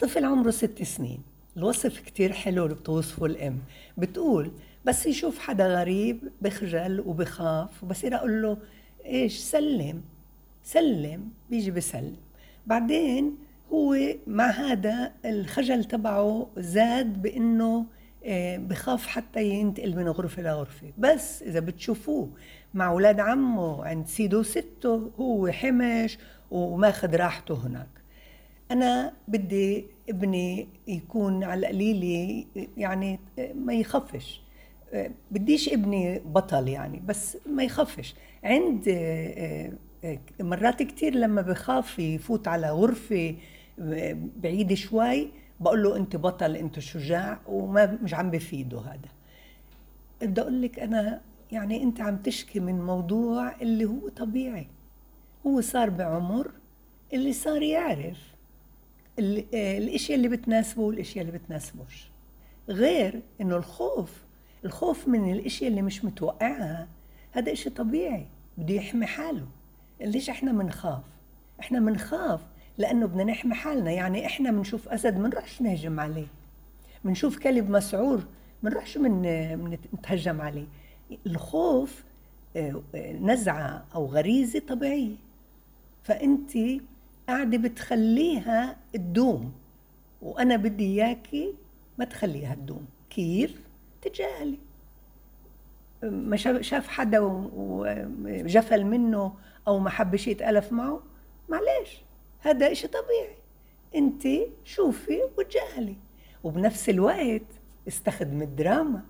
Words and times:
طفل 0.00 0.24
عمره 0.24 0.50
ست 0.50 0.82
سنين. 0.82 1.22
الوصف 1.56 2.00
كتير 2.00 2.32
حلو 2.32 2.64
اللي 2.64 2.74
بتوصفه 2.74 3.26
الأم 3.26 3.58
بتقول 3.98 4.52
بس 4.84 5.06
يشوف 5.06 5.38
حدا 5.38 5.66
غريب 5.80 6.18
بخجل 6.42 7.00
وبخاف 7.00 7.84
وبصير 7.84 8.16
أقول 8.16 8.42
له 8.42 8.58
إيش 9.06 9.38
سلم. 9.38 10.02
سلم 10.62 11.28
بيجي 11.50 11.70
بسلم. 11.70 12.16
بعدين 12.66 13.36
هو 13.72 13.96
مع 14.26 14.50
هذا 14.50 15.12
الخجل 15.24 15.84
تبعه 15.84 16.50
زاد 16.56 17.22
بإنه 17.22 17.86
آه، 18.24 18.56
بخاف 18.56 19.06
حتى 19.06 19.44
ينتقل 19.44 19.96
من 19.96 20.08
غرفة 20.08 20.42
لغرفة 20.42 20.92
بس 20.98 21.42
إذا 21.42 21.60
بتشوفوه 21.60 22.30
مع 22.74 22.88
أولاد 22.88 23.20
عمه 23.20 23.84
عند 23.84 24.06
سيده 24.06 24.38
وسته 24.38 25.10
هو 25.20 25.48
حمش 25.48 26.18
وماخذ 26.50 27.16
راحته 27.16 27.66
هناك. 27.66 27.88
أنا 28.70 29.12
بدي 29.28 29.86
ابني 30.08 30.68
يكون 30.86 31.44
على 31.44 31.60
القليلة 31.60 32.44
يعني 32.76 33.18
ما 33.54 33.74
يخفش. 33.74 34.42
بديش 35.30 35.68
ابني 35.68 36.18
بطل 36.18 36.68
يعني 36.68 37.02
بس 37.06 37.38
ما 37.46 37.62
يخفش. 37.64 38.14
عند 38.44 38.88
مرات 40.40 40.82
كتير 40.82 41.14
لما 41.14 41.42
بخاف 41.42 41.98
يفوت 41.98 42.48
على 42.48 42.70
غرفة 42.70 43.34
بعيدة 44.42 44.74
شوي 44.74 45.30
بقول 45.60 45.82
له 45.82 45.96
أنت 45.96 46.16
بطل 46.16 46.56
أنت 46.56 46.78
شجاع 46.78 47.40
وما 47.46 47.98
مش 48.02 48.14
عم 48.14 48.30
بفيده 48.30 48.80
هذا. 48.80 49.08
بدي 50.22 50.40
أقول 50.40 50.62
لك 50.62 50.78
أنا 50.78 51.20
يعني 51.52 51.82
أنت 51.82 52.00
عم 52.00 52.16
تشكي 52.16 52.60
من 52.60 52.80
موضوع 52.86 53.60
اللي 53.60 53.84
هو 53.84 54.08
طبيعي. 54.08 54.66
هو 55.46 55.60
صار 55.60 55.90
بعمر 55.90 56.50
اللي 57.12 57.32
صار 57.32 57.62
يعرف. 57.62 58.35
الاشياء 59.18 60.16
اللي 60.18 60.28
بتناسبه 60.28 60.82
والاشياء 60.82 61.26
اللي 61.26 61.38
بتناسبوش. 61.38 62.08
غير 62.68 63.22
إنه 63.40 63.56
الخوف 63.56 64.24
الخوف 64.64 65.08
من 65.08 65.32
الاشياء 65.32 65.70
اللي 65.70 65.82
مش 65.82 66.04
متوقعها 66.04 66.88
هذا 67.32 67.52
إشي 67.52 67.70
طبيعي 67.70 68.26
بده 68.58 68.74
يحمي 68.74 69.06
حاله. 69.06 69.46
ليش 70.00 70.30
إحنا 70.30 70.52
بنخاف 70.52 71.02
إحنا 71.60 71.80
بنخاف 71.80 72.40
لأنه 72.78 73.06
بدنا 73.06 73.24
نحمي 73.24 73.54
حالنا. 73.54 73.90
يعني 73.90 74.26
إحنا 74.26 74.50
بنشوف 74.50 74.88
أسد 74.88 75.14
بنروحش 75.14 75.62
نهجم 75.62 76.00
عليه. 76.00 76.26
بنشوف 77.04 77.38
كلب 77.38 77.70
مسعور 77.70 78.24
بنروحش 78.62 78.98
من 78.98 79.22
نتهجم 79.94 80.40
عليه. 80.40 80.66
الخوف 81.26 82.04
آه، 82.56 82.82
نزعة 83.20 83.84
أو 83.94 84.06
غريزة 84.06 84.58
طبيعية. 84.58 85.16
فانت 86.02 86.50
قاعدة 87.28 87.58
بتخليها 87.58 88.76
تدوم 88.92 89.52
وأنا 90.22 90.56
بدي 90.56 90.84
إياكي 90.84 91.54
ما 91.98 92.04
تخليها 92.04 92.54
تدوم 92.54 92.86
كيف 93.10 93.68
تجاهلي. 94.02 94.58
ما 96.02 96.36
شاف 96.60 96.88
حدا 96.88 97.18
وجفل 97.22 98.84
منه 98.84 99.34
أو 99.68 99.78
ما 99.78 99.90
حبش 99.90 100.28
يتألف 100.28 100.72
معه 100.72 101.02
معلش 101.48 102.02
هذا 102.40 102.72
إشي 102.72 102.88
طبيعي. 102.88 103.36
أنت 103.94 104.28
شوفي 104.64 105.20
وتجاهلي. 105.38 105.96
وبنفس 106.44 106.88
الوقت 106.88 107.42
استخدم 107.88 108.42
الدراما 108.42 109.04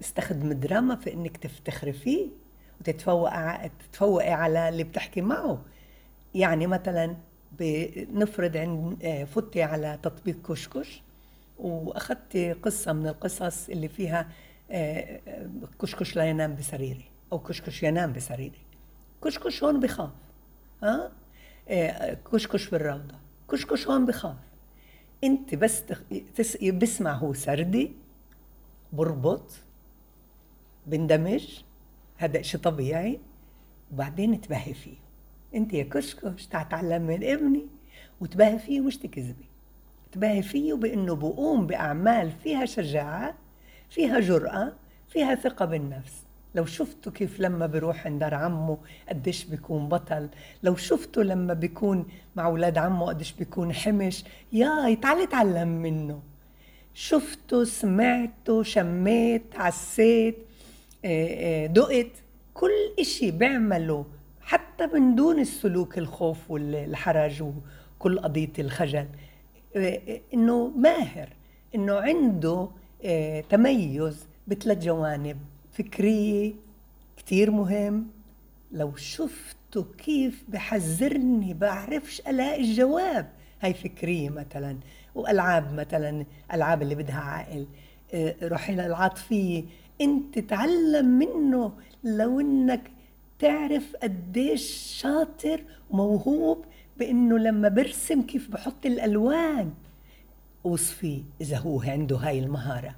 استخدم 0.00 0.50
الدراما 0.50 0.96
في 0.96 1.12
إنك 1.12 1.36
تفتخري 1.36 1.92
فيه 1.92 2.28
وتتفوقي 2.80 3.70
تتفوقي 3.78 4.32
على 4.32 4.68
اللي 4.68 4.84
بتحكي 4.84 5.20
معه. 5.20 5.62
يعني 6.34 6.66
مثلا 6.66 7.16
بنفرض 7.58 8.56
عند 8.56 9.24
فتي 9.34 9.62
على 9.62 9.98
تطبيق 10.02 10.42
كشكش 10.50 11.02
وأخذت 11.58 12.36
قصة 12.62 12.92
من 12.92 13.06
القصص 13.06 13.68
اللي 13.68 13.88
فيها 13.88 14.28
آه، 14.70 15.20
كشكش 15.80 16.16
لا 16.16 16.24
ينام 16.24 16.54
بسريري 16.54 17.04
أو 17.32 17.38
كشكش 17.38 17.82
ينام 17.82 18.12
بسريري. 18.12 18.60
كشكش 19.24 19.64
هون 19.64 19.80
بخاف 19.80 20.10
ها؟ 20.82 21.12
كشكش 22.32 22.70
بالروضة 22.70 23.14
كشكش 23.50 23.88
هون 23.88 24.06
بخاف. 24.06 24.36
أنت 25.24 25.54
بس 25.54 25.82
تس... 26.34 26.56
بسمع 26.64 27.12
هو 27.12 27.32
سردي 27.32 27.92
بربط 28.92 29.50
بندمج 30.86 31.62
هذا 32.16 32.42
شيء 32.42 32.60
طبيعي 32.60 33.20
وبعدين 33.92 34.40
تبهي 34.40 34.74
فيه. 34.74 35.03
انت 35.54 35.72
يا 35.74 35.82
كشكش 35.82 36.46
تعال 36.46 37.02
من 37.02 37.24
ابني 37.24 37.66
وتباهي 38.20 38.58
فيه 38.58 38.80
مش 38.80 38.96
تكذبي. 38.96 39.44
تباهي 40.12 40.42
فيه 40.42 40.74
بانه 40.74 41.14
بقوم 41.14 41.66
باعمال 41.66 42.30
فيها 42.42 42.64
شجاعه 42.66 43.34
فيها 43.90 44.20
جرأه 44.20 44.72
فيها 45.08 45.34
ثقه 45.34 45.64
بالنفس. 45.64 46.24
لو 46.54 46.64
شفتوا 46.64 47.12
كيف 47.12 47.40
لما 47.40 47.66
بروح 47.66 48.06
عند 48.06 48.22
عمه 48.22 48.78
قديش 49.08 49.44
بيكون 49.44 49.88
بطل. 49.88 50.28
لو 50.62 50.76
شفتوا 50.76 51.22
لما 51.22 51.54
بيكون 51.54 52.06
مع 52.36 52.46
أولاد 52.46 52.78
عمه 52.78 53.06
قديش 53.06 53.32
بيكون 53.32 53.72
حمش. 53.72 54.24
يا 54.52 54.94
تعالي 54.94 55.22
اتعلم 55.22 55.68
منه. 55.68 56.22
شفته 56.94 57.64
سمعته 57.64 58.62
شميت 58.62 59.42
عسيت 59.56 60.36
آه، 61.04 61.64
آه، 61.64 61.66
دقت 61.66 62.10
كل 62.54 62.70
إشي 62.98 63.30
بيعمله 63.30 64.06
حتى 64.44 64.86
من 64.86 65.14
دون 65.14 65.38
السلوك 65.38 65.98
الخوف 65.98 66.50
والحرج 66.50 67.42
وكل 67.42 68.18
قضية 68.18 68.52
الخجل. 68.58 69.06
آه، 69.76 70.20
إنه 70.34 70.68
ماهر 70.68 71.28
إنه 71.74 71.94
عنده 71.94 72.68
تميز 73.50 74.26
بثلاث 74.46 74.84
جوانب 74.84 75.36
فكرية 75.72 76.52
كتير 77.16 77.50
مهم. 77.50 78.06
لو 78.72 78.96
شفتوا 78.96 79.84
كيف 79.98 80.44
بحذرني 80.48 81.54
بعرفش 81.54 82.20
ألاقي 82.20 82.60
الجواب. 82.60 83.32
هاي 83.60 83.74
فكرية 83.74 84.30
مثلا 84.30 84.76
وألعاب 85.14 85.74
مثلا 85.74 86.26
ألعاب 86.52 86.82
اللي 86.82 86.94
بدها 86.94 87.46
آه، 88.14 88.34
روحي 88.42 88.74
للعاطفية 88.74 89.64
إنت 90.00 90.38
تعلم 90.38 91.06
منه 91.06 91.72
لو 92.04 92.40
إنك 92.40 92.90
تعرف 93.38 93.96
قديش 94.02 94.62
شاطر 95.00 95.60
وموهوب 95.90 96.64
بإنه 96.98 97.38
لما 97.38 97.68
برسم 97.68 98.22
كيف 98.22 98.48
بحط 98.50 98.86
الألوان. 98.86 99.74
وصفيه 100.64 101.22
إذا 101.40 101.56
هو 101.56 101.80
عنده 101.80 102.16
هاي 102.16 102.38
المهارة. 102.38 102.94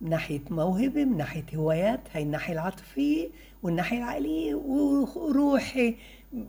من 0.00 0.10
ناحية 0.10 0.40
موهبة 0.50 1.04
من 1.04 1.16
ناحية 1.16 1.44
هوايات 1.54 2.00
هاي 2.12 2.22
الناحية 2.22 2.52
العاطفية 2.52 3.28
والناحية 3.62 3.98
العقلية 3.98 4.54
وروحي 4.54 5.94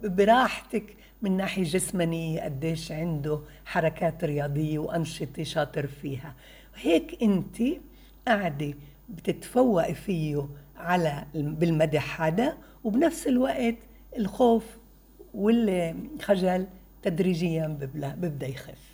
براحتك. 0.03 0.95
من 1.21 1.37
ناحية 1.37 1.63
جسمانية 1.63 2.41
قديش 2.41 2.91
عنده 2.91 3.39
حركات 3.65 4.23
رياضية 4.23 4.79
وأنشطة 4.79 5.43
شاطر 5.43 5.87
فيها. 5.87 6.35
هيك 6.75 7.23
أنت 7.23 7.57
قاعدة 8.27 8.73
بتتفوقي 9.09 9.93
فيه 9.93 10.47
على 10.77 11.25
بالمدح 11.33 12.21
هذا 12.21 12.57
وبنفس 12.83 13.27
الوقت 13.27 13.75
الخوف 14.17 14.77
والخجل 15.33 16.67
تدريجيا 17.03 17.67
ببدأ 18.17 18.47
يخف. 18.47 18.90